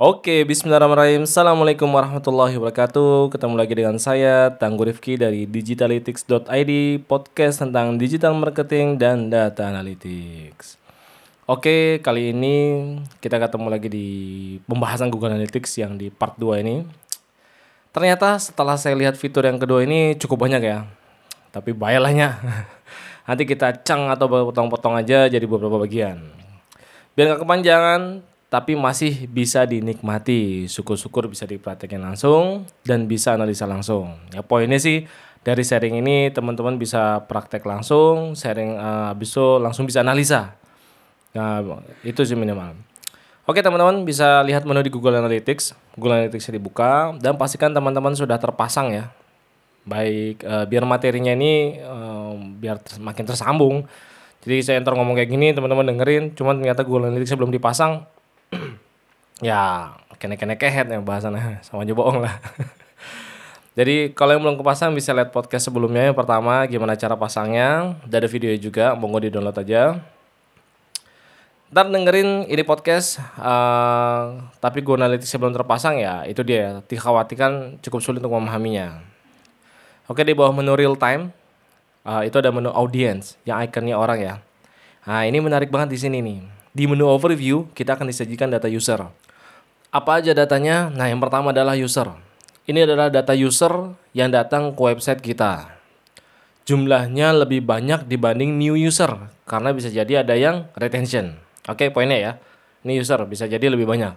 Oke, 0.00 0.48
bismillahirrahmanirrahim. 0.48 1.28
Assalamualaikum 1.28 1.84
warahmatullahi 1.84 2.56
wabarakatuh. 2.56 3.36
Ketemu 3.36 3.52
lagi 3.52 3.74
dengan 3.76 4.00
saya, 4.00 4.48
Tangguh 4.48 4.88
Rifki 4.88 5.20
dari 5.20 5.44
digitalytics.id, 5.44 6.72
podcast 7.04 7.60
tentang 7.60 8.00
digital 8.00 8.32
marketing 8.32 8.96
dan 8.96 9.28
data 9.28 9.68
analytics. 9.68 10.80
Oke, 11.44 12.00
kali 12.00 12.32
ini 12.32 12.56
kita 13.20 13.36
ketemu 13.36 13.68
lagi 13.68 13.92
di 13.92 14.08
pembahasan 14.64 15.12
Google 15.12 15.36
Analytics 15.36 15.84
yang 15.84 16.00
di 16.00 16.08
part 16.08 16.32
2 16.40 16.64
ini. 16.64 16.80
Ternyata 17.92 18.40
setelah 18.40 18.80
saya 18.80 18.96
lihat 18.96 19.20
fitur 19.20 19.44
yang 19.44 19.60
kedua 19.60 19.84
ini 19.84 20.16
cukup 20.16 20.48
banyak 20.48 20.64
ya. 20.64 20.88
Tapi 21.52 21.76
bayarlahnya. 21.76 22.40
Nanti 23.28 23.44
kita 23.44 23.84
cang 23.84 24.08
atau 24.08 24.48
potong-potong 24.48 24.96
aja 24.96 25.28
jadi 25.28 25.44
beberapa 25.44 25.76
bagian. 25.76 26.24
Biar 27.12 27.36
nggak 27.36 27.44
kepanjangan, 27.44 28.29
tapi 28.50 28.74
masih 28.74 29.30
bisa 29.30 29.62
dinikmati. 29.62 30.66
Syukur-syukur 30.66 31.30
bisa 31.30 31.46
dipraktekin 31.46 32.02
langsung 32.02 32.66
dan 32.82 33.06
bisa 33.06 33.38
analisa 33.38 33.64
langsung. 33.64 34.18
Ya 34.34 34.42
poinnya 34.42 34.76
sih 34.82 35.06
dari 35.46 35.62
sharing 35.62 36.02
ini 36.02 36.28
teman-teman 36.34 36.76
bisa 36.76 37.24
praktek 37.30 37.64
langsung, 37.64 38.34
sharing 38.34 38.76
uh, 38.76 39.14
habis 39.14 39.32
itu 39.32 39.46
langsung 39.62 39.86
bisa 39.86 40.02
analisa. 40.02 40.58
Nah, 41.30 41.62
itu 42.02 42.26
sih 42.26 42.34
minimal. 42.34 42.74
Oke 43.46 43.62
teman-teman 43.62 44.02
bisa 44.02 44.42
lihat 44.42 44.66
menu 44.66 44.82
di 44.82 44.90
Google 44.90 45.22
Analytics. 45.22 45.94
Google 45.94 46.26
Analytics 46.26 46.50
dibuka 46.50 47.14
dan 47.22 47.38
pastikan 47.38 47.70
teman-teman 47.70 48.12
sudah 48.18 48.36
terpasang 48.36 48.90
ya. 48.90 49.04
Baik 49.86 50.42
uh, 50.42 50.66
biar 50.66 50.84
materinya 50.84 51.32
ini 51.32 51.78
uh, 51.80 52.34
biar 52.34 52.82
makin 52.98 53.24
tersambung. 53.24 53.86
Jadi 54.42 54.56
saya 54.64 54.76
enter 54.82 54.96
ngomong 54.96 55.14
kayak 55.14 55.30
gini 55.30 55.52
teman-teman 55.54 55.86
dengerin, 55.86 56.32
cuman 56.34 56.58
ternyata 56.58 56.82
Google 56.82 57.12
Analytics 57.12 57.36
belum 57.36 57.52
dipasang, 57.52 58.08
ya 59.40 59.96
kene-kene 60.20 60.56
kehet 60.60 60.86
ya 60.88 61.00
bahasannya 61.00 61.58
sama 61.66 61.84
aja 61.84 61.92
bohong 61.96 62.24
lah. 62.24 62.36
Jadi 63.78 64.12
kalau 64.12 64.36
yang 64.36 64.42
belum 64.44 64.58
kepasang 64.60 64.92
bisa 64.92 65.14
lihat 65.16 65.32
podcast 65.32 65.70
sebelumnya 65.70 66.12
yang 66.12 66.16
pertama 66.18 66.66
gimana 66.68 66.98
cara 66.98 67.16
pasangnya, 67.16 67.96
ada 68.02 68.28
video 68.28 68.52
juga, 68.58 68.92
monggo 68.98 69.24
di 69.24 69.30
download 69.32 69.56
aja. 69.56 69.96
Ntar 71.70 71.86
dengerin 71.86 72.50
ini 72.50 72.62
podcast, 72.66 73.22
uh, 73.38 74.42
tapi 74.58 74.82
Google 74.82 75.06
Analytics 75.06 75.38
belum 75.38 75.54
terpasang 75.54 76.02
ya 76.02 76.26
itu 76.26 76.42
dia, 76.42 76.82
dikhawatirkan 76.90 77.78
cukup 77.78 78.02
sulit 78.02 78.18
untuk 78.18 78.34
memahaminya. 78.34 79.00
Oke 80.10 80.26
di 80.26 80.34
bawah 80.34 80.50
menu 80.50 80.74
real 80.74 80.98
time, 80.98 81.30
uh, 82.02 82.26
itu 82.26 82.34
ada 82.42 82.50
menu 82.50 82.74
audience 82.74 83.38
yang 83.46 83.62
ikonnya 83.62 83.94
orang 83.94 84.18
ya. 84.18 84.34
Nah 85.06 85.22
ini 85.24 85.38
menarik 85.38 85.70
banget 85.70 85.94
di 85.94 85.98
sini 86.02 86.18
nih 86.18 86.60
di 86.70 86.86
menu 86.86 87.06
overview, 87.10 87.66
kita 87.74 87.98
akan 87.98 88.10
disajikan 88.10 88.46
data 88.46 88.70
user. 88.70 89.02
Apa 89.90 90.22
aja 90.22 90.30
datanya? 90.30 90.86
Nah, 90.86 91.10
yang 91.10 91.18
pertama 91.18 91.50
adalah 91.50 91.74
user. 91.74 92.06
Ini 92.62 92.86
adalah 92.86 93.10
data 93.10 93.34
user 93.34 93.98
yang 94.14 94.30
datang 94.30 94.70
ke 94.70 94.78
website 94.78 95.18
kita. 95.18 95.66
Jumlahnya 96.62 97.34
lebih 97.34 97.66
banyak 97.66 98.06
dibanding 98.06 98.54
new 98.54 98.78
user 98.78 99.10
karena 99.50 99.74
bisa 99.74 99.90
jadi 99.90 100.22
ada 100.22 100.38
yang 100.38 100.70
retention. 100.78 101.34
Oke, 101.66 101.90
poinnya 101.90 102.22
ya. 102.22 102.32
Ini 102.86 103.02
user 103.02 103.18
bisa 103.26 103.50
jadi 103.50 103.66
lebih 103.66 103.90
banyak. 103.90 104.14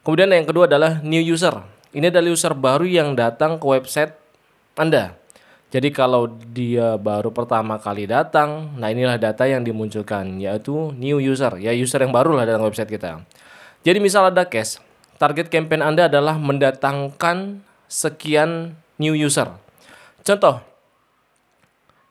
Kemudian 0.00 0.32
yang 0.32 0.48
kedua 0.48 0.64
adalah 0.64 1.04
new 1.04 1.20
user. 1.20 1.52
Ini 1.92 2.08
adalah 2.08 2.32
user 2.32 2.56
baru 2.56 2.88
yang 2.88 3.12
datang 3.12 3.60
ke 3.60 3.66
website 3.68 4.16
Anda. 4.80 5.20
Jadi 5.68 5.92
kalau 5.92 6.32
dia 6.48 6.96
baru 6.96 7.28
pertama 7.28 7.76
kali 7.76 8.08
datang, 8.08 8.72
nah 8.80 8.88
inilah 8.88 9.20
data 9.20 9.44
yang 9.44 9.62
dimunculkan 9.68 10.40
yaitu 10.40 10.96
new 10.96 11.20
user, 11.20 11.60
ya 11.60 11.76
user 11.76 12.00
yang 12.00 12.10
baru 12.10 12.40
lah 12.40 12.48
dalam 12.48 12.64
website 12.64 12.88
kita. 12.88 13.22
Jadi 13.86 14.02
misal 14.02 14.34
ada 14.34 14.42
case, 14.50 14.82
target 15.20 15.52
campaign 15.52 15.84
Anda 15.84 16.08
adalah 16.08 16.40
mendatangkan 16.40 17.60
sekian 17.84 18.72
new 18.96 19.12
user. 19.12 19.52
Contoh, 20.24 20.64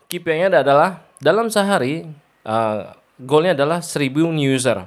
KPI-nya 0.05 0.61
adalah 0.61 1.01
dalam 1.17 1.49
sehari 1.49 2.05
uh, 2.45 2.93
goalnya 3.17 3.57
adalah 3.57 3.81
1000 3.81 4.13
new 4.29 4.53
user. 4.53 4.85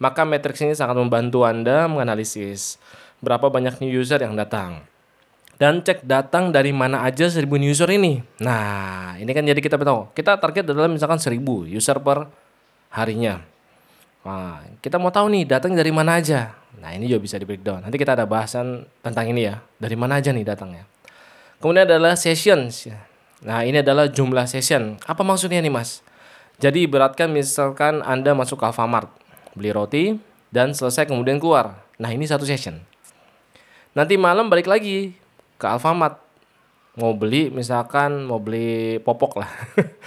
Maka 0.00 0.24
matriks 0.24 0.64
ini 0.64 0.72
sangat 0.72 0.96
membantu 0.96 1.44
Anda 1.44 1.84
menganalisis 1.84 2.80
berapa 3.20 3.52
banyak 3.52 3.84
new 3.84 3.92
user 3.92 4.16
yang 4.24 4.32
datang 4.32 4.88
dan 5.60 5.84
cek 5.84 6.08
datang 6.08 6.48
dari 6.48 6.72
mana 6.72 7.04
aja 7.04 7.28
1000 7.28 7.44
user 7.44 7.84
ini. 7.92 8.24
Nah, 8.40 9.20
ini 9.20 9.28
kan 9.36 9.44
jadi 9.44 9.60
kita 9.60 9.76
tahu. 9.76 10.08
Kita 10.16 10.40
target 10.40 10.72
adalah 10.72 10.88
misalkan 10.88 11.20
1000 11.20 11.36
user 11.68 12.00
per 12.00 12.32
harinya. 12.96 13.44
Nah, 14.24 14.64
kita 14.80 14.96
mau 14.96 15.12
tahu 15.12 15.28
nih 15.28 15.44
datang 15.44 15.76
dari 15.76 15.92
mana 15.92 16.16
aja. 16.16 16.56
Nah, 16.80 16.96
ini 16.96 17.06
juga 17.06 17.20
bisa 17.20 17.36
di 17.36 17.44
breakdown. 17.44 17.84
Nanti 17.84 18.00
kita 18.00 18.16
ada 18.16 18.24
bahasan 18.24 18.88
tentang 19.04 19.28
ini 19.28 19.46
ya. 19.46 19.60
Dari 19.76 19.94
mana 19.94 20.16
aja 20.16 20.32
nih 20.32 20.42
datangnya. 20.48 20.88
Kemudian 21.60 21.84
adalah 21.84 22.16
sessions. 22.16 22.88
Nah, 23.44 23.60
ini 23.68 23.84
adalah 23.84 24.08
jumlah 24.08 24.48
session. 24.48 24.96
Apa 25.04 25.20
maksudnya 25.20 25.60
nih, 25.60 25.68
Mas? 25.68 26.00
Jadi 26.56 26.88
beratkan 26.88 27.28
misalkan 27.28 28.00
Anda 28.04 28.32
masuk 28.32 28.60
ke 28.60 28.68
Alfamart, 28.68 29.08
beli 29.56 29.72
roti 29.72 30.04
dan 30.52 30.72
selesai 30.72 31.04
kemudian 31.04 31.36
keluar. 31.36 31.84
Nah, 32.00 32.12
ini 32.12 32.24
satu 32.24 32.48
session. 32.48 32.80
Nanti 33.92 34.16
malam 34.16 34.48
balik 34.48 34.68
lagi 34.68 35.12
ke 35.60 35.66
Alfamart 35.68 36.16
mau 36.98 37.14
beli 37.14 37.52
misalkan 37.52 38.26
mau 38.26 38.42
beli 38.42 38.98
popok 39.00 39.40
lah 39.40 39.50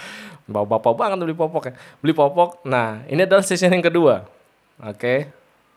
bawa 0.50 0.76
bapak 0.76 0.92
banget 0.94 1.16
beli 1.24 1.36
popok 1.36 1.72
ya 1.72 1.74
beli 2.04 2.12
popok 2.12 2.60
nah 2.68 3.00
ini 3.08 3.24
adalah 3.24 3.40
session 3.40 3.72
yang 3.72 3.80
kedua 3.80 4.28
oke 4.78 4.98
okay. 5.00 5.18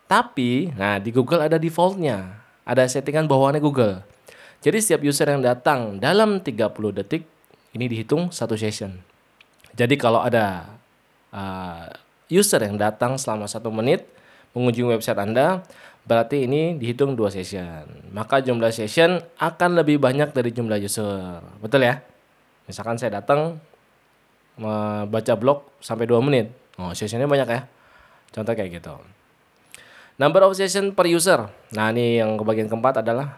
Tapi 0.07 0.71
nah 0.73 0.97
di 0.97 1.11
Google 1.11 1.45
ada 1.45 1.59
defaultnya 1.59 2.41
ada 2.63 2.83
settingan 2.87 3.27
bawaannya 3.27 3.61
Google 3.61 4.01
jadi 4.63 4.81
setiap 4.81 5.05
user 5.05 5.29
yang 5.29 5.43
datang 5.43 6.01
dalam 6.01 6.41
30 6.41 6.57
detik 7.03 7.23
ini 7.75 7.85
dihitung 7.85 8.33
satu 8.33 8.57
session 8.57 8.97
jadi 9.77 9.93
kalau 9.99 10.25
ada 10.25 10.73
uh, 11.29 11.85
user 12.31 12.59
yang 12.63 12.75
datang 12.81 13.15
selama 13.21 13.45
satu 13.45 13.69
menit 13.69 14.07
mengunjungi 14.57 14.97
website 14.97 15.21
Anda 15.21 15.61
berarti 16.07 16.47
ini 16.47 16.79
dihitung 16.79 17.13
dua 17.13 17.27
session. 17.27 17.83
Maka 18.15 18.39
jumlah 18.39 18.71
session 18.71 19.19
akan 19.37 19.77
lebih 19.77 19.99
banyak 19.99 20.31
dari 20.31 20.55
jumlah 20.55 20.79
user. 20.79 21.43
Betul 21.59 21.85
ya? 21.85 21.99
Misalkan 22.65 22.95
saya 22.95 23.19
datang 23.21 23.59
baca 25.07 25.33
blog 25.37 25.67
sampai 25.79 26.09
2 26.09 26.17
menit. 26.25 26.49
Oh, 26.81 26.91
sessionnya 26.91 27.29
banyak 27.29 27.47
ya. 27.47 27.61
Contoh 28.33 28.57
kayak 28.57 28.81
gitu. 28.81 28.95
Number 30.17 30.41
of 30.41 30.57
session 30.57 30.97
per 30.97 31.05
user. 31.05 31.45
Nah, 31.77 31.93
ini 31.93 32.17
yang 32.17 32.41
ke 32.41 32.43
bagian 32.43 32.65
keempat 32.65 33.05
adalah 33.05 33.37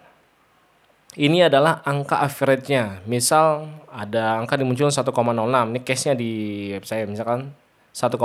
ini 1.20 1.44
adalah 1.44 1.84
angka 1.84 2.24
average-nya. 2.24 3.04
Misal 3.04 3.68
ada 3.92 4.40
angka 4.40 4.56
dimunculkan 4.56 4.96
1,06. 4.96 5.76
Ini 5.76 5.80
case-nya 5.84 6.16
di 6.16 6.32
website 6.72 7.04
misalkan 7.12 7.52
1,06. 7.92 8.16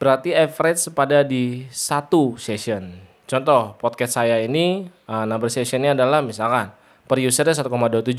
Berarti 0.00 0.32
average 0.32 0.88
pada 0.96 1.20
di 1.20 1.68
satu 1.68 2.40
session. 2.40 3.04
Contoh 3.28 3.76
podcast 3.84 4.16
saya 4.16 4.40
ini 4.40 4.88
uh, 5.04 5.28
number 5.28 5.52
sessionnya 5.52 5.92
adalah 5.92 6.24
misalkan 6.24 6.72
per 7.04 7.20
usernya 7.20 7.52
1,27. 7.52 8.16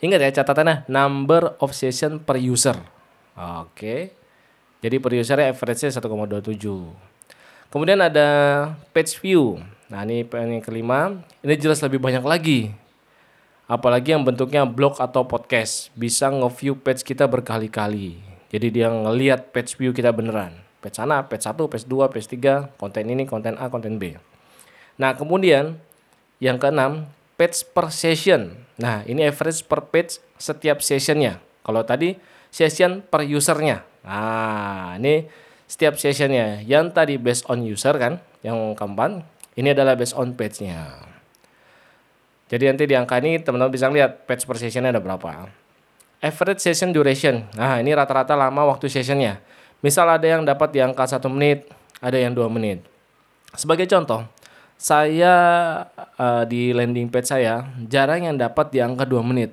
Ingat 0.00 0.20
ya 0.24 0.30
catatannya 0.40 0.88
number 0.88 1.60
of 1.60 1.76
session 1.76 2.24
per 2.24 2.40
user. 2.40 2.80
Oke. 3.36 4.16
Jadi 4.80 4.96
per 4.96 5.12
usernya 5.12 5.52
average-nya 5.52 5.92
1,27. 5.92 7.08
Kemudian 7.68 8.00
ada 8.00 8.28
page 8.96 9.18
view. 9.20 9.60
Nah 9.88 10.04
ini 10.04 10.24
yang 10.24 10.64
kelima. 10.64 11.20
Ini 11.44 11.54
jelas 11.60 11.80
lebih 11.84 12.00
banyak 12.00 12.24
lagi. 12.24 12.72
Apalagi 13.68 14.16
yang 14.16 14.24
bentuknya 14.24 14.64
blog 14.64 14.96
atau 14.96 15.28
podcast. 15.28 15.92
Bisa 15.92 16.32
nge-view 16.32 16.80
page 16.80 17.04
kita 17.04 17.28
berkali-kali. 17.28 18.16
Jadi 18.48 18.66
dia 18.72 18.88
ngelihat 18.88 19.52
page 19.52 19.76
view 19.76 19.92
kita 19.92 20.08
beneran 20.08 20.68
page 20.78 20.96
sana, 20.98 21.26
page 21.26 21.44
1, 21.44 21.58
page 21.68 21.86
2, 21.86 22.12
page 22.12 22.28
3, 22.38 22.78
konten 22.78 23.04
ini, 23.10 23.26
konten 23.26 23.58
A, 23.58 23.66
konten 23.68 23.98
B. 23.98 24.14
Nah, 24.98 25.14
kemudian 25.14 25.78
yang 26.38 26.58
keenam, 26.58 27.10
page 27.34 27.66
per 27.74 27.90
session. 27.90 28.54
Nah, 28.78 29.02
ini 29.06 29.26
average 29.26 29.66
per 29.66 29.90
page 29.90 30.22
setiap 30.38 30.82
sessionnya. 30.82 31.42
Kalau 31.62 31.82
tadi 31.82 32.14
session 32.48 33.02
per 33.02 33.26
usernya. 33.26 33.82
Nah, 34.06 34.96
ini 34.98 35.26
setiap 35.68 36.00
sessionnya. 36.00 36.64
Yang 36.64 36.96
tadi 36.96 37.14
based 37.20 37.44
on 37.46 37.62
user 37.62 37.94
kan, 38.00 38.18
yang 38.40 38.72
keempat. 38.72 39.22
Ini 39.54 39.76
adalah 39.76 39.94
based 39.94 40.16
on 40.16 40.32
page-nya. 40.32 41.04
Jadi 42.48 42.64
nanti 42.64 42.88
di 42.88 42.96
angka 42.96 43.20
ini 43.20 43.36
teman-teman 43.44 43.68
bisa 43.68 43.92
lihat 43.92 44.24
page 44.24 44.48
per 44.48 44.56
sessionnya 44.56 44.88
ada 44.88 45.02
berapa. 45.04 45.52
Average 46.24 46.64
session 46.64 46.90
duration. 46.90 47.44
Nah, 47.54 47.78
ini 47.78 47.92
rata-rata 47.92 48.32
lama 48.32 48.66
waktu 48.72 48.88
sessionnya. 48.88 49.38
Misal 49.84 50.08
ada 50.08 50.26
yang 50.26 50.42
dapat 50.42 50.74
di 50.74 50.80
angka 50.82 51.06
satu 51.06 51.28
menit, 51.30 51.68
ada 52.00 52.16
yang 52.16 52.34
dua 52.34 52.48
menit. 52.50 52.82
Sebagai 53.54 53.86
contoh, 53.86 54.26
saya 54.78 55.34
uh, 56.18 56.42
di 56.46 56.70
landing 56.70 57.10
page 57.10 57.30
saya 57.30 57.66
jarang 57.86 58.26
yang 58.26 58.36
dapat 58.38 58.70
di 58.70 58.78
angka 58.78 59.04
dua 59.06 59.22
menit. 59.22 59.52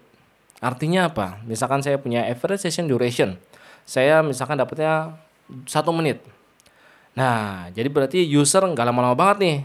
Artinya 0.63 1.11
apa? 1.11 1.41
Misalkan 1.45 1.81
saya 1.81 1.97
punya 1.97 2.25
average 2.25 2.65
session 2.65 2.89
duration, 2.89 3.37
saya 3.85 4.23
misalkan 4.25 4.57
dapatnya 4.57 5.13
satu 5.65 5.93
menit. 5.93 6.21
Nah, 7.15 7.71
jadi 7.71 7.87
berarti 7.87 8.19
user 8.27 8.65
nggak 8.65 8.85
lama-lama 8.85 9.15
banget 9.15 9.37
nih 9.39 9.57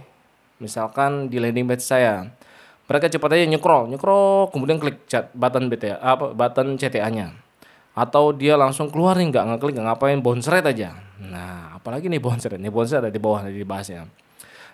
misalkan 0.63 1.27
di 1.33 1.41
landing 1.41 1.67
page 1.67 1.83
saya. 1.83 2.29
Mereka 2.87 3.07
cepat 3.07 3.39
aja 3.39 3.47
nyekrol, 3.47 3.87
nyekrol, 3.91 4.51
kemudian 4.51 4.77
klik 4.79 5.07
chat 5.07 5.31
button 5.33 5.71
BTA, 5.71 5.99
apa 5.99 6.35
button 6.35 6.75
CTA-nya. 6.75 7.35
Atau 7.95 8.35
dia 8.35 8.55
langsung 8.55 8.91
keluar 8.91 9.19
nih 9.19 9.31
nggak 9.31 9.45
ngeklik 9.57 9.73
nggak 9.79 9.87
ngapain 9.95 10.19
bounce 10.23 10.51
rate 10.51 10.71
aja. 10.71 10.95
Nah, 11.19 11.79
apalagi 11.79 12.11
nih 12.11 12.23
bounce 12.23 12.47
rate. 12.47 12.59
Nih 12.59 12.71
bounce 12.71 12.95
rate 12.95 13.09
ada 13.09 13.13
di 13.15 13.23
bawah 13.23 13.47
di 13.47 13.63
dibahasnya. 13.63 14.07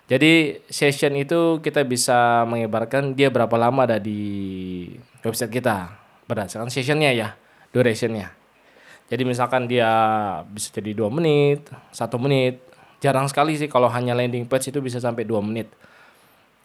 Jadi 0.07 0.63
session 0.71 1.19
itu 1.19 1.59
kita 1.59 1.83
bisa 1.83 2.47
mengibarkan 2.47 3.19
dia 3.19 3.27
berapa 3.27 3.53
lama 3.59 3.85
ada 3.85 3.99
di 3.99 4.87
website 5.27 5.51
kita 5.51 5.91
berdasarkan 6.31 6.71
sessionnya 6.71 7.11
ya, 7.11 7.35
durationnya. 7.75 8.46
Jadi 9.07 9.23
misalkan 9.23 9.71
dia 9.71 9.91
bisa 10.51 10.75
jadi 10.75 10.91
dua 10.91 11.07
menit, 11.07 11.71
satu 11.95 12.19
menit, 12.19 12.59
jarang 12.99 13.31
sekali 13.31 13.55
sih 13.55 13.71
kalau 13.71 13.87
hanya 13.87 14.19
landing 14.19 14.51
page 14.51 14.75
itu 14.75 14.83
bisa 14.83 14.99
sampai 14.99 15.23
dua 15.23 15.39
menit. 15.39 15.71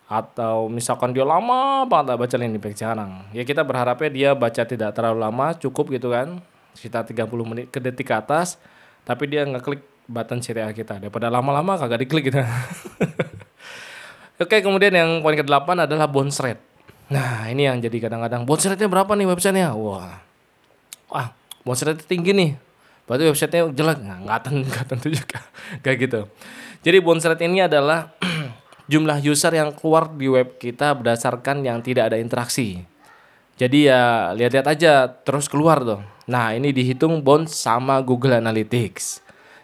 Atau 0.10 0.68
misalkan 0.68 1.14
dia 1.14 1.24
lama 1.24 1.86
banget 1.86 2.18
baca 2.18 2.36
landing 2.42 2.60
page 2.60 2.82
jarang. 2.82 3.30
Ya 3.30 3.46
kita 3.46 3.62
berharapnya 3.62 4.10
dia 4.10 4.30
baca 4.34 4.66
tidak 4.66 4.90
terlalu 4.98 5.22
lama, 5.22 5.54
cukup 5.54 5.94
gitu 5.94 6.10
kan. 6.10 6.42
Sekitar 6.74 7.06
30 7.06 7.30
menit 7.46 7.66
ke 7.70 7.78
detik 7.84 8.10
ke 8.10 8.16
atas, 8.16 8.58
tapi 9.06 9.28
dia 9.30 9.46
ngeklik 9.46 9.84
button 10.10 10.42
CTA 10.42 10.74
kita. 10.74 10.98
Daripada 10.98 11.30
lama-lama 11.30 11.78
kagak 11.78 12.08
diklik 12.08 12.34
gitu. 12.34 12.42
Oke, 14.42 14.66
kemudian 14.66 14.90
yang 14.98 15.22
poin 15.22 15.38
ke-8 15.38 15.86
adalah 15.86 16.10
bounce 16.10 16.42
rate. 16.42 16.64
Nah, 17.14 17.46
ini 17.52 17.70
yang 17.70 17.78
jadi 17.78 18.10
kadang-kadang 18.10 18.48
bounce 18.48 18.66
rate-nya 18.66 18.90
berapa 18.90 19.14
nih 19.14 19.28
websitenya? 19.30 19.78
Wah. 19.78 20.18
Wah, 21.12 21.28
bounce 21.66 21.84
rate 21.86 22.04
tinggi 22.06 22.32
nih. 22.34 22.52
Berarti 23.06 23.24
websitenya 23.28 23.74
jelek. 23.74 24.00
Nah, 24.02 24.18
nggak 24.24 24.40
tentu, 24.48 24.62
nggak 24.72 24.86
tentu 24.88 25.08
juga. 25.12 25.40
Kayak 25.84 25.98
gitu. 26.08 26.22
Jadi 26.82 26.98
bounce 27.02 27.26
rate 27.28 27.44
ini 27.46 27.66
adalah 27.66 28.14
jumlah 28.92 29.20
user 29.22 29.54
yang 29.54 29.76
keluar 29.76 30.10
di 30.12 30.28
web 30.32 30.58
kita 30.58 30.96
berdasarkan 30.98 31.62
yang 31.66 31.84
tidak 31.84 32.14
ada 32.14 32.18
interaksi. 32.18 32.84
Jadi 33.62 33.86
ya 33.86 34.34
lihat-lihat 34.34 34.68
aja 34.68 35.06
terus 35.06 35.46
keluar 35.46 35.86
tuh. 35.86 36.02
Nah 36.26 36.58
ini 36.58 36.74
dihitung 36.74 37.22
bounce 37.22 37.54
sama 37.54 38.02
Google 38.02 38.42
Analytics. 38.42 39.22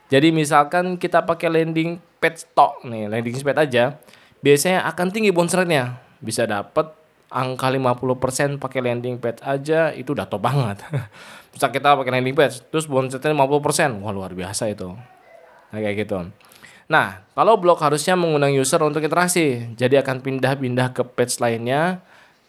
Jadi 0.08 0.30
misalkan 0.30 0.96
kita 1.02 1.26
pakai 1.26 1.50
landing 1.50 1.98
page 2.22 2.46
tok 2.54 2.86
nih, 2.86 3.10
landing 3.10 3.34
page 3.42 3.58
aja, 3.58 3.98
biasanya 4.40 4.86
akan 4.88 5.08
tinggi 5.10 5.34
bounce 5.34 5.58
rate-nya. 5.58 5.98
Bisa 6.22 6.46
dapat 6.46 6.94
angka 7.28 7.68
50% 7.68 8.60
pakai 8.60 8.80
landing 8.80 9.20
page 9.20 9.44
aja 9.44 9.92
itu 9.92 10.16
udah 10.16 10.28
top 10.28 10.42
banget. 10.44 10.80
Bisa 11.54 11.68
kita 11.74 11.98
pakai 11.98 12.12
landing 12.20 12.36
page, 12.38 12.64
terus 12.72 12.88
rate 12.88 13.34
50%. 13.34 14.04
Wah, 14.04 14.14
luar 14.14 14.32
biasa 14.32 14.72
itu. 14.72 14.94
Nah, 15.74 15.80
kayak 15.80 16.08
gitu. 16.08 16.24
Nah, 16.88 17.28
kalau 17.36 17.60
blog 17.60 17.84
harusnya 17.84 18.16
mengundang 18.16 18.56
user 18.56 18.80
untuk 18.80 19.04
interaksi. 19.04 19.76
Jadi 19.76 20.00
akan 20.00 20.24
pindah-pindah 20.24 20.96
ke 20.96 21.04
page 21.04 21.36
lainnya 21.44 22.00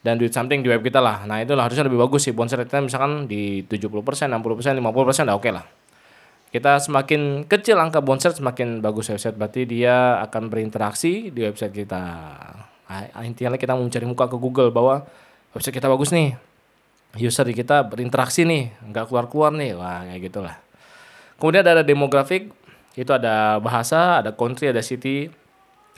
dan 0.06 0.14
do 0.14 0.30
something 0.30 0.62
di 0.62 0.70
web 0.70 0.78
kita 0.86 1.02
lah. 1.02 1.26
Nah, 1.26 1.42
itu 1.42 1.58
harusnya 1.58 1.82
lebih 1.82 1.98
bagus 1.98 2.30
sih. 2.30 2.32
Bounce 2.36 2.54
rate-nya 2.54 2.86
misalkan 2.86 3.26
di 3.26 3.66
70%, 3.66 4.30
60%, 4.30 4.78
50% 4.78 4.78
udah 4.78 5.34
oke 5.34 5.42
okay 5.42 5.52
lah. 5.52 5.66
Kita 6.48 6.80
semakin 6.80 7.44
kecil 7.44 7.76
angka 7.76 8.00
bounce 8.00 8.30
rate 8.30 8.38
semakin 8.38 8.78
bagus 8.78 9.10
website. 9.10 9.34
Berarti 9.34 9.66
dia 9.66 10.22
akan 10.22 10.48
berinteraksi 10.48 11.34
di 11.34 11.42
website 11.42 11.74
kita. 11.74 12.04
Intinya 13.20 13.60
kita 13.60 13.76
mau 13.76 13.84
mencari 13.84 14.08
muka 14.08 14.24
ke 14.26 14.36
Google 14.40 14.72
bahwa 14.72 15.04
website 15.52 15.76
kita 15.76 15.88
bagus 15.88 16.12
nih 16.12 16.36
user 17.16 17.48
kita 17.48 17.88
berinteraksi 17.88 18.44
nih, 18.44 18.68
nggak 18.84 19.08
keluar-keluar 19.08 19.56
nih, 19.56 19.72
wah 19.72 20.04
kayak 20.04 20.20
gitulah. 20.28 20.56
Kemudian 21.40 21.64
ada 21.64 21.80
demografik, 21.80 22.52
itu 22.92 23.08
ada 23.14 23.56
bahasa, 23.62 24.20
ada 24.20 24.34
country, 24.34 24.68
ada 24.68 24.84
city. 24.84 25.32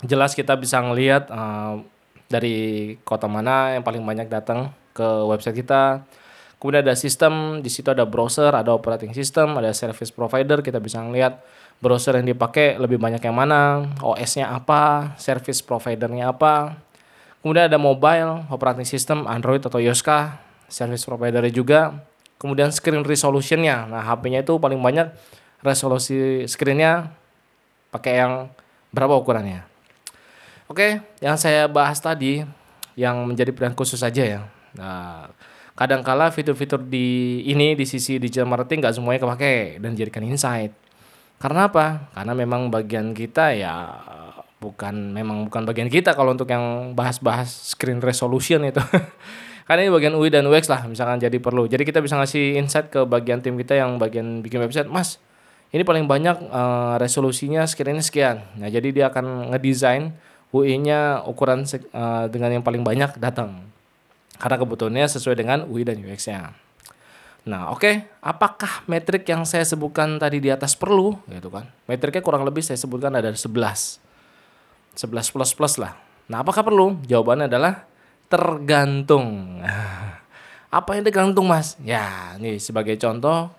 Jelas 0.06 0.38
kita 0.38 0.54
bisa 0.54 0.78
ngelihat 0.78 1.26
uh, 1.32 1.82
dari 2.30 2.94
kota 3.02 3.26
mana 3.26 3.74
yang 3.74 3.82
paling 3.82 4.06
banyak 4.06 4.30
datang 4.30 4.70
ke 4.94 5.04
website 5.26 5.58
kita. 5.58 6.06
Kemudian 6.60 6.84
ada 6.84 6.94
sistem, 6.94 7.64
di 7.64 7.72
situ 7.72 7.88
ada 7.88 8.04
browser, 8.04 8.52
ada 8.52 8.70
operating 8.76 9.16
system, 9.16 9.56
ada 9.56 9.72
service 9.72 10.12
provider, 10.12 10.60
kita 10.60 10.76
bisa 10.76 11.00
ngelihat 11.00 11.40
browser 11.80 12.20
yang 12.20 12.28
dipakai 12.28 12.76
lebih 12.76 13.00
banyak 13.00 13.24
yang 13.24 13.36
mana, 13.36 13.88
OS-nya 14.04 14.52
apa, 14.52 15.16
service 15.16 15.64
providernya 15.64 16.30
apa. 16.30 16.76
Kemudian 17.40 17.72
ada 17.72 17.80
mobile, 17.80 18.44
operating 18.52 18.84
system, 18.84 19.24
Android 19.24 19.64
atau 19.64 19.80
iOS 19.80 20.04
kah, 20.04 20.44
service 20.68 21.08
provider 21.08 21.40
juga. 21.48 22.04
Kemudian 22.36 22.68
screen 22.72 23.04
resolutionnya. 23.04 23.88
Nah, 23.88 24.04
HP-nya 24.04 24.44
itu 24.44 24.60
paling 24.60 24.80
banyak 24.80 25.12
resolusi 25.64 26.44
screennya 26.48 27.12
pakai 27.92 28.20
yang 28.20 28.32
berapa 28.92 29.16
ukurannya. 29.16 29.64
Oke, 30.70 31.02
yang 31.20 31.36
saya 31.36 31.66
bahas 31.66 31.98
tadi 32.00 32.46
yang 32.96 33.24
menjadi 33.26 33.50
perhatian 33.50 33.76
khusus 33.76 34.00
saja 34.00 34.22
ya. 34.22 34.40
Nah, 34.76 35.28
kadangkala 35.74 36.30
fitur-fitur 36.30 36.80
di 36.84 37.40
ini 37.48 37.72
di 37.74 37.84
sisi 37.84 38.20
digital 38.20 38.48
marketing 38.48 38.84
nggak 38.84 38.94
semuanya 38.96 39.20
kepake 39.24 39.82
dan 39.82 39.96
jadikan 39.96 40.24
insight. 40.24 40.72
Karena 41.40 41.72
apa? 41.72 42.12
Karena 42.12 42.36
memang 42.36 42.68
bagian 42.68 43.16
kita 43.16 43.56
ya 43.56 43.88
bukan 44.60 45.16
memang 45.16 45.48
bukan 45.48 45.64
bagian 45.64 45.88
kita 45.88 46.12
kalau 46.12 46.36
untuk 46.36 46.52
yang 46.52 46.92
bahas-bahas 46.92 47.48
screen 47.72 48.04
resolution 48.04 48.60
itu. 48.68 48.84
Karena 49.66 49.88
ini 49.88 49.90
bagian 49.94 50.14
UI 50.20 50.28
dan 50.28 50.44
UX 50.44 50.68
lah 50.68 50.84
misalkan 50.84 51.16
jadi 51.16 51.40
perlu. 51.40 51.64
Jadi 51.64 51.88
kita 51.88 52.04
bisa 52.04 52.20
ngasih 52.20 52.60
insight 52.60 52.92
ke 52.92 53.08
bagian 53.08 53.40
tim 53.40 53.56
kita 53.56 53.72
yang 53.72 53.96
bagian 53.96 54.44
bikin 54.44 54.60
website, 54.60 54.90
Mas. 54.92 55.16
Ini 55.70 55.86
paling 55.86 56.10
banyak 56.10 56.50
uh, 56.50 56.98
resolusinya 56.98 57.62
screennya 57.64 58.02
sekian. 58.02 58.42
Nah, 58.58 58.66
jadi 58.66 58.90
dia 58.90 59.06
akan 59.08 59.54
ngedesain 59.54 60.10
UI-nya 60.50 61.22
ukuran 61.22 61.62
uh, 61.94 62.26
dengan 62.26 62.58
yang 62.58 62.64
paling 62.66 62.82
banyak 62.82 63.14
datang. 63.22 63.70
Karena 64.34 64.58
kebutuhannya 64.58 65.06
sesuai 65.06 65.38
dengan 65.38 65.62
UI 65.70 65.86
dan 65.86 66.02
UX-nya. 66.02 66.50
Nah, 67.48 67.72
oke, 67.72 67.80
okay. 67.80 67.94
apakah 68.20 68.84
metrik 68.84 69.24
yang 69.24 69.48
saya 69.48 69.64
sebutkan 69.64 70.20
tadi 70.20 70.44
di 70.44 70.52
atas 70.52 70.76
perlu 70.76 71.16
gitu 71.24 71.48
kan? 71.48 71.64
Metriknya 71.88 72.20
kurang 72.20 72.44
lebih 72.44 72.60
saya 72.60 72.76
sebutkan 72.76 73.16
ada 73.16 73.32
11. 73.32 73.48
11 73.48 75.32
plus 75.32 75.50
plus 75.56 75.74
lah. 75.80 75.96
Nah, 76.28 76.44
apakah 76.44 76.60
perlu? 76.60 77.00
Jawabannya 77.08 77.48
adalah 77.48 77.88
tergantung. 78.28 79.58
Apa 80.78 80.94
yang 80.94 81.02
tergantung 81.02 81.48
mas? 81.50 81.74
Ya, 81.82 82.36
nih 82.38 82.60
sebagai 82.62 82.94
contoh, 83.00 83.50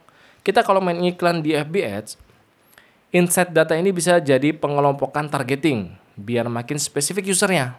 kita 0.45 0.63
kalau 0.63 0.79
main 0.79 1.01
iklan 1.01 1.43
di 1.43 1.57
FB 1.57 1.75
Ads, 1.83 2.15
insight 3.11 3.51
data 3.51 3.75
ini 3.75 3.91
bisa 3.91 4.21
jadi 4.23 4.55
pengelompokan 4.55 5.27
targeting, 5.27 5.91
biar 6.15 6.47
makin 6.47 6.79
spesifik 6.79 7.33
usernya. 7.33 7.75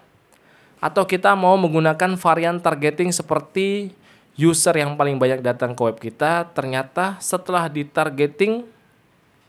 Atau 0.82 1.08
kita 1.08 1.32
mau 1.32 1.56
menggunakan 1.56 2.18
varian 2.20 2.60
targeting 2.60 3.14
seperti 3.14 3.94
user 4.36 4.72
yang 4.76 4.96
paling 4.96 5.20
banyak 5.20 5.44
datang 5.44 5.76
ke 5.76 5.82
web 5.84 5.98
kita, 6.00 6.48
ternyata 6.56 7.20
setelah 7.20 7.68
ditargeting 7.68 8.64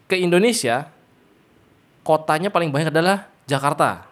ke 0.08 0.16
Indonesia, 0.20 0.92
kotanya 2.04 2.52
paling 2.52 2.70
banyak 2.70 2.92
adalah 2.92 3.32
Jakarta. 3.48 4.08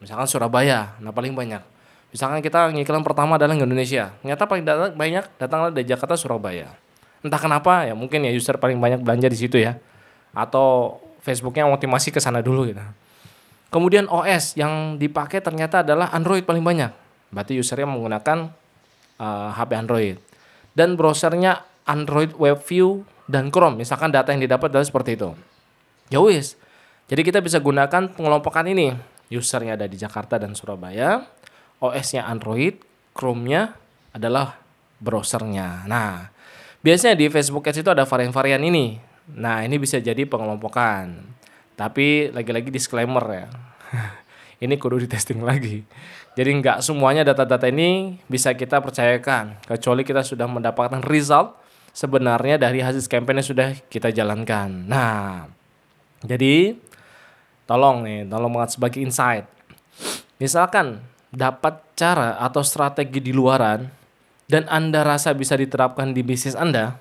Misalkan 0.00 0.28
Surabaya, 0.28 0.96
nah 1.00 1.12
paling 1.12 1.32
banyak 1.32 1.76
Misalkan 2.16 2.40
kita 2.40 2.72
ngiklan 2.72 3.04
pertama 3.04 3.36
adalah 3.36 3.52
Indonesia, 3.52 4.08
ternyata 4.24 4.48
paling 4.48 4.64
datang, 4.64 4.90
banyak 4.96 5.24
datanglah 5.36 5.68
dari 5.68 5.84
Jakarta 5.84 6.16
Surabaya. 6.16 6.72
Entah 7.20 7.36
kenapa 7.36 7.84
ya, 7.84 7.92
mungkin 7.92 8.24
ya 8.24 8.32
user 8.32 8.56
paling 8.56 8.80
banyak 8.80 9.04
belanja 9.04 9.28
di 9.28 9.36
situ 9.36 9.60
ya. 9.60 9.76
Atau 10.32 10.96
Facebooknya 11.20 11.68
optimasi 11.68 12.14
ke 12.14 12.16
sana 12.16 12.40
dulu 12.40 12.72
gitu. 12.72 12.80
Kemudian 13.68 14.08
OS 14.08 14.56
yang 14.56 14.96
dipakai 14.96 15.44
ternyata 15.44 15.84
adalah 15.84 16.08
Android 16.14 16.46
paling 16.48 16.64
banyak. 16.64 16.88
Berarti 17.34 17.60
usernya 17.60 17.84
menggunakan 17.84 18.48
uh, 19.18 19.24
eh, 19.24 19.48
HP 19.56 19.70
Android. 19.76 20.16
Dan 20.76 20.94
browsernya 20.94 21.64
Android 21.88 22.36
WebView 22.36 23.04
dan 23.26 23.48
Chrome. 23.48 23.80
Misalkan 23.80 24.12
data 24.12 24.30
yang 24.34 24.42
didapat 24.44 24.68
adalah 24.70 24.86
seperti 24.86 25.16
itu. 25.16 25.32
Ya 26.12 26.20
wis. 26.22 26.54
Jadi 27.06 27.22
kita 27.22 27.38
bisa 27.40 27.62
gunakan 27.62 28.12
pengelompokan 28.12 28.66
ini. 28.68 28.92
Usernya 29.30 29.74
ada 29.74 29.90
di 29.90 29.98
Jakarta 29.98 30.38
dan 30.38 30.54
Surabaya 30.54 31.26
OS-nya 31.80 32.24
Android, 32.24 32.80
Chrome-nya 33.12 33.76
adalah 34.12 34.60
browsernya. 35.00 35.84
Nah, 35.84 36.32
biasanya 36.80 37.16
di 37.16 37.28
Facebook 37.28 37.68
Ads 37.68 37.84
itu 37.84 37.90
ada 37.92 38.08
varian-varian 38.08 38.60
ini. 38.64 38.96
Nah, 39.36 39.60
ini 39.64 39.76
bisa 39.76 40.00
jadi 40.00 40.24
pengelompokan. 40.24 41.36
Tapi 41.76 42.32
lagi-lagi 42.32 42.72
disclaimer 42.72 43.24
ya. 43.28 43.46
ini 44.60 44.74
kudu 44.80 45.04
di 45.04 45.08
testing 45.08 45.44
lagi. 45.44 45.84
Jadi 46.36 46.50
nggak 46.60 46.84
semuanya 46.84 47.24
data-data 47.24 47.68
ini 47.68 48.20
bisa 48.28 48.52
kita 48.52 48.80
percayakan. 48.80 49.60
Kecuali 49.64 50.04
kita 50.04 50.20
sudah 50.20 50.44
mendapatkan 50.48 51.00
result 51.04 51.56
sebenarnya 51.96 52.60
dari 52.60 52.84
hasil 52.84 53.08
campaign 53.08 53.40
yang 53.40 53.48
sudah 53.48 53.68
kita 53.88 54.12
jalankan. 54.12 54.84
Nah, 54.84 55.48
jadi 56.20 56.76
tolong 57.64 58.04
nih, 58.04 58.28
tolong 58.28 58.52
banget 58.52 58.76
sebagai 58.76 59.00
insight. 59.00 59.48
Misalkan 60.36 61.00
dapat 61.32 61.80
cara 61.96 62.36
atau 62.36 62.60
strategi 62.60 63.20
di 63.20 63.32
luaran 63.32 63.88
dan 64.46 64.68
Anda 64.68 65.02
rasa 65.02 65.32
bisa 65.32 65.56
diterapkan 65.56 66.12
di 66.12 66.20
bisnis 66.20 66.52
Anda, 66.52 67.00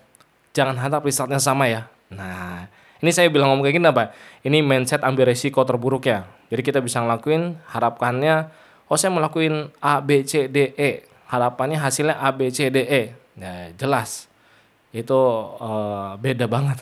jangan 0.55 0.79
harap 0.79 1.03
resultnya 1.03 1.43
sama 1.43 1.67
ya. 1.67 1.91
Nah, 2.07 2.71
ini 3.05 3.13
saya 3.13 3.29
bilang 3.29 3.53
ngomong 3.53 3.69
kayak 3.69 3.77
gini 3.77 3.85
apa? 3.85 4.09
Ini 4.41 4.65
mindset 4.65 5.05
ambil 5.05 5.29
resiko 5.29 5.61
terburuk 5.61 6.09
ya. 6.09 6.25
Jadi 6.49 6.61
kita 6.65 6.81
bisa 6.81 7.05
ngelakuin 7.05 7.61
harapannya, 7.69 8.49
oh 8.89 8.97
saya 8.97 9.13
melakukan 9.13 9.69
A, 9.77 10.01
B, 10.01 10.25
C, 10.25 10.49
D, 10.49 10.73
E. 10.73 11.05
Harapannya 11.29 11.77
hasilnya 11.77 12.17
A, 12.17 12.33
B, 12.33 12.49
C, 12.49 12.73
D, 12.73 12.81
E. 12.81 13.13
Ya 13.37 13.69
jelas. 13.77 14.25
Itu 14.89 15.13
uh, 15.61 16.17
beda 16.17 16.49
banget. 16.49 16.81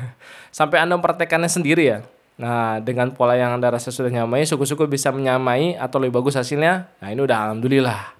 Sampai 0.56 0.80
Anda 0.80 0.96
mempraktekannya 0.96 1.52
sendiri 1.52 1.84
ya. 1.84 2.00
Nah, 2.38 2.78
dengan 2.80 3.12
pola 3.12 3.34
yang 3.34 3.58
Anda 3.58 3.68
rasa 3.68 3.90
sudah 3.90 4.08
nyamai, 4.08 4.46
syukur-syukur 4.46 4.86
bisa 4.88 5.12
menyamai 5.12 5.74
atau 5.76 6.00
lebih 6.00 6.22
bagus 6.22 6.38
hasilnya. 6.38 6.88
Nah, 7.02 7.08
ini 7.12 7.20
udah 7.20 7.50
alhamdulillah. 7.50 8.14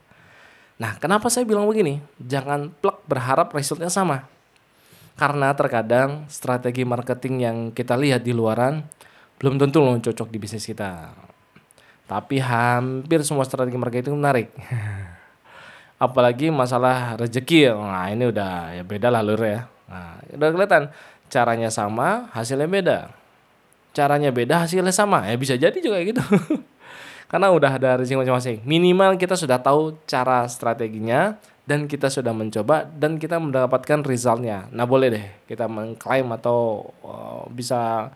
Nah, 0.78 0.92
kenapa 0.98 1.30
saya 1.30 1.46
bilang 1.46 1.70
begini? 1.70 2.02
Jangan 2.18 2.74
plek 2.82 3.06
berharap 3.06 3.54
resultnya 3.54 3.88
sama. 3.88 4.26
Karena 5.18 5.50
terkadang 5.52 6.30
strategi 6.30 6.86
marketing 6.86 7.34
yang 7.42 7.56
kita 7.74 7.98
lihat 7.98 8.22
di 8.22 8.30
luaran 8.30 8.86
belum 9.42 9.58
tentu 9.58 9.82
loh 9.82 9.98
cocok 9.98 10.30
di 10.30 10.38
bisnis 10.38 10.62
kita. 10.62 11.10
Tapi 12.06 12.38
hampir 12.38 13.26
semua 13.26 13.42
strategi 13.42 13.74
marketing 13.74 14.14
menarik. 14.14 14.48
Apalagi 16.06 16.54
masalah 16.54 17.18
rezeki. 17.18 17.74
Nah, 17.74 18.06
ini 18.14 18.30
udah 18.30 18.78
ya 18.78 18.86
beda 18.86 19.10
lah 19.10 19.26
lur 19.26 19.42
ya. 19.42 19.66
Nah, 19.90 20.22
udah 20.38 20.48
kelihatan 20.54 20.82
caranya 21.26 21.68
sama, 21.68 22.30
hasilnya 22.30 22.70
beda 22.70 23.18
caranya 23.98 24.30
beda 24.30 24.62
hasilnya 24.62 24.94
sama 24.94 25.26
ya 25.26 25.34
bisa 25.34 25.58
jadi 25.58 25.74
juga 25.82 25.98
gitu 26.06 26.22
karena 27.30 27.50
udah 27.50 27.70
ada 27.82 27.98
rezeki 27.98 28.22
masing-masing 28.22 28.56
minimal 28.62 29.18
kita 29.18 29.34
sudah 29.34 29.58
tahu 29.58 29.98
cara 30.06 30.46
strateginya 30.46 31.34
dan 31.68 31.84
kita 31.84 32.08
sudah 32.08 32.32
mencoba 32.32 32.88
dan 32.88 33.20
kita 33.20 33.36
mendapatkan 33.36 34.00
resultnya. 34.00 34.72
Nah 34.72 34.88
boleh 34.88 35.08
deh 35.12 35.26
kita 35.44 35.68
mengklaim 35.68 36.24
atau 36.32 36.80
uh, 37.04 37.44
bisa 37.52 38.08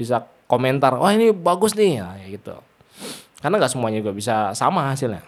bisa 0.00 0.24
komentar 0.48 0.96
wah 0.96 1.04
oh, 1.04 1.12
ini 1.12 1.28
bagus 1.36 1.76
nih. 1.76 2.00
Ya 2.00 2.26
gitu. 2.32 2.56
Karena 3.44 3.60
nggak 3.60 3.72
semuanya 3.76 4.00
juga 4.00 4.16
bisa 4.16 4.56
sama 4.56 4.88
hasilnya. 4.88 5.20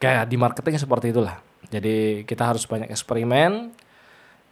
Kayak 0.00 0.24
di 0.32 0.40
marketing 0.40 0.80
seperti 0.80 1.12
itulah. 1.12 1.36
Jadi 1.68 2.24
kita 2.24 2.48
harus 2.48 2.64
banyak 2.64 2.88
eksperimen 2.88 3.76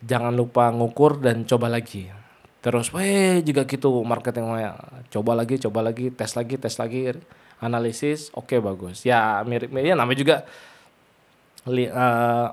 jangan 0.05 0.37
lupa 0.37 0.69
ngukur 0.69 1.17
dan 1.25 1.49
coba 1.49 1.73
lagi. 1.73 2.13
Terus 2.61 2.93
weh 2.93 3.41
juga 3.41 3.65
gitu 3.65 4.05
marketing 4.05 4.53
coba 5.09 5.33
lagi 5.33 5.57
coba 5.57 5.81
lagi 5.81 6.13
tes 6.13 6.37
lagi 6.37 6.61
tes 6.61 6.77
lagi 6.77 7.17
analisis 7.65 8.29
oke 8.37 8.53
okay, 8.53 8.59
bagus. 8.61 9.01
Ya 9.09 9.41
mirip 9.49 9.73
mirip 9.73 9.89
ya 9.89 9.97
namanya 9.97 10.21
juga 10.21 10.37
li, 11.69 11.91
uh, 11.91 12.49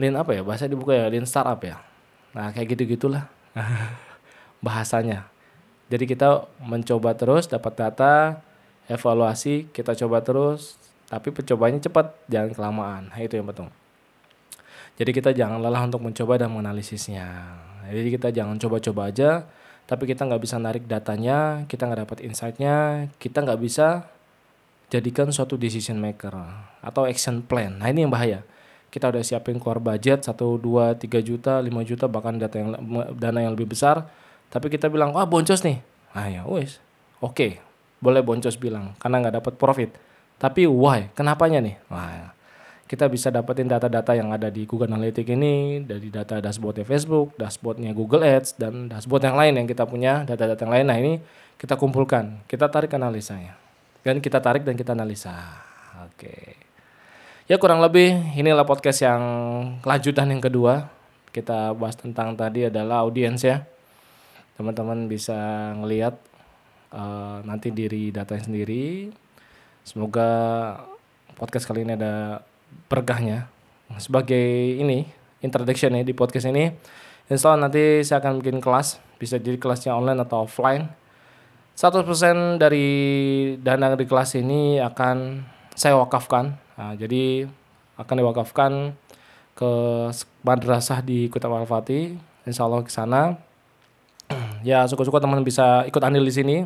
lean 0.00 0.16
apa 0.16 0.36
ya? 0.36 0.42
Bahasa 0.44 0.66
dibuka 0.66 0.96
ya 0.96 1.06
lean 1.08 1.28
startup 1.28 1.60
ya? 1.60 1.80
Nah 2.36 2.52
kayak 2.52 2.76
gitu 2.76 2.96
gitulah 2.96 3.28
bahasanya. 4.66 5.28
Jadi 5.90 6.06
kita 6.06 6.46
mencoba 6.62 7.18
terus 7.18 7.50
dapat 7.50 7.74
data 7.74 8.38
evaluasi 8.86 9.70
kita 9.70 9.94
coba 9.94 10.22
terus 10.22 10.78
tapi 11.10 11.34
pencobanya 11.34 11.82
cepat 11.82 12.14
jangan 12.30 12.54
kelamaan. 12.54 13.02
Nah, 13.10 13.18
itu 13.18 13.34
yang 13.34 13.50
penting. 13.50 13.66
Jadi 14.94 15.10
kita 15.10 15.30
jangan 15.34 15.58
lelah 15.58 15.82
untuk 15.90 16.06
mencoba 16.06 16.38
dan 16.38 16.54
menganalisisnya. 16.54 17.26
Jadi 17.90 18.08
kita 18.14 18.30
jangan 18.30 18.54
coba-coba 18.62 19.10
aja, 19.10 19.42
tapi 19.90 20.06
kita 20.06 20.22
nggak 20.22 20.38
bisa 20.38 20.62
narik 20.62 20.86
datanya, 20.86 21.66
kita 21.66 21.90
nggak 21.90 22.00
dapat 22.06 22.18
insightnya, 22.22 23.10
kita 23.18 23.42
nggak 23.42 23.58
bisa 23.58 24.06
jadikan 24.90 25.30
suatu 25.30 25.54
decision 25.54 25.96
maker 26.02 26.34
atau 26.82 27.06
action 27.06 27.40
plan. 27.40 27.78
Nah 27.78 27.88
ini 27.88 28.04
yang 28.04 28.12
bahaya. 28.12 28.42
Kita 28.90 29.06
udah 29.06 29.22
siapin 29.22 29.62
keluar 29.62 29.78
budget 29.78 30.26
1, 30.26 30.34
2, 30.34 30.98
3 30.98 31.22
juta, 31.22 31.62
5 31.62 31.70
juta, 31.86 32.10
bahkan 32.10 32.34
data 32.34 32.58
yang, 32.58 32.74
dana 33.14 33.38
yang 33.38 33.54
lebih 33.54 33.70
besar. 33.70 34.10
Tapi 34.50 34.66
kita 34.66 34.90
bilang, 34.90 35.14
wah 35.14 35.22
boncos 35.22 35.62
nih. 35.62 35.78
Nah 36.10 36.26
ya 36.26 36.42
oke. 36.42 36.66
Okay. 37.22 37.62
Boleh 38.02 38.24
boncos 38.24 38.58
bilang, 38.58 38.98
karena 38.98 39.22
nggak 39.22 39.34
dapat 39.38 39.54
profit. 39.54 39.94
Tapi 40.40 40.64
why? 40.66 41.12
Kenapanya 41.12 41.60
nih? 41.60 41.76
Nah, 41.92 42.32
kita 42.88 43.06
bisa 43.12 43.28
dapetin 43.28 43.68
data-data 43.68 44.16
yang 44.16 44.32
ada 44.32 44.48
di 44.48 44.64
Google 44.64 44.88
Analytics 44.90 45.30
ini 45.36 45.84
dari 45.84 46.08
data 46.08 46.40
dashboardnya 46.40 46.88
Facebook, 46.88 47.36
dashboardnya 47.36 47.92
Google 47.92 48.24
Ads 48.24 48.56
dan 48.56 48.88
dashboard 48.88 49.28
yang 49.28 49.36
lain 49.36 49.52
yang 49.62 49.66
kita 49.68 49.84
punya 49.84 50.24
data-data 50.24 50.64
yang 50.64 50.72
lain. 50.80 50.86
Nah 50.88 50.96
ini 50.96 51.12
kita 51.60 51.76
kumpulkan, 51.76 52.40
kita 52.48 52.72
tarik 52.72 52.90
analisanya 52.96 53.60
dan 54.06 54.18
kita 54.18 54.40
tarik 54.40 54.64
dan 54.64 54.76
kita 54.76 54.92
analisa. 54.96 55.34
Oke. 56.06 56.56
Ya 57.50 57.58
kurang 57.58 57.82
lebih 57.82 58.14
inilah 58.38 58.62
podcast 58.62 59.02
yang 59.02 59.22
lanjutan 59.82 60.30
yang 60.30 60.42
kedua. 60.42 60.86
Kita 61.30 61.74
bahas 61.74 61.98
tentang 61.98 62.34
tadi 62.34 62.66
adalah 62.66 63.02
audiens 63.02 63.42
ya. 63.42 63.66
Teman-teman 64.54 65.10
bisa 65.10 65.72
ngelihat 65.78 66.14
uh, 66.94 67.42
nanti 67.42 67.74
diri 67.74 68.14
datanya 68.14 68.46
sendiri. 68.46 69.10
Semoga 69.82 70.28
podcast 71.40 71.66
kali 71.66 71.82
ini 71.82 71.96
ada 71.96 72.44
berkahnya 72.86 73.50
sebagai 73.98 74.76
ini 74.78 75.08
introduction 75.42 75.96
ya 75.96 76.04
di 76.06 76.14
podcast 76.14 76.46
ini 76.46 76.70
insya 77.26 77.50
Allah 77.50 77.66
nanti 77.66 78.04
saya 78.06 78.22
akan 78.22 78.38
bikin 78.44 78.62
kelas 78.62 79.00
bisa 79.18 79.40
jadi 79.40 79.58
kelasnya 79.58 79.96
online 79.96 80.22
atau 80.22 80.46
offline 80.46 80.86
100% 81.80 82.60
dari 82.60 82.88
dana 83.56 83.96
di 83.96 84.04
kelas 84.04 84.36
ini 84.36 84.76
akan 84.76 85.40
saya 85.72 85.96
wakafkan. 85.96 86.52
Nah, 86.76 86.92
jadi 86.92 87.48
akan 87.96 88.14
diwakafkan 88.20 88.92
ke 89.56 89.72
madrasah 90.44 91.00
di 91.00 91.32
Kota 91.32 91.48
Malfati 91.48 92.20
insya 92.44 92.68
Allah 92.68 92.84
ke 92.84 92.92
sana. 92.92 93.40
Ya 94.60 94.84
suka-suka 94.84 95.24
teman 95.24 95.40
bisa 95.40 95.88
ikut 95.88 96.04
andil 96.04 96.20
di 96.20 96.34
sini. 96.36 96.56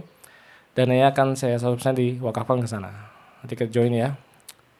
Dananya 0.75 1.15
akan 1.15 1.39
saya 1.39 1.63
100% 1.63 1.95
diwakafkan 1.95 2.59
ke 2.59 2.67
sana. 2.67 2.91
Nanti 3.39 3.55
join 3.71 3.95
ya. 3.95 4.19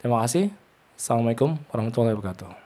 Terima 0.03 0.19
kasih. 0.27 0.51
Assalamualaikum 0.99 1.55
warahmatullahi 1.71 2.19
wabarakatuh. 2.19 2.64